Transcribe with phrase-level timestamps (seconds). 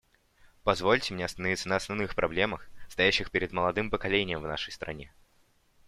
[0.63, 5.13] Позвольте мне остановиться на основных проблемах, стоящих перед молодым поколением в нашей стране.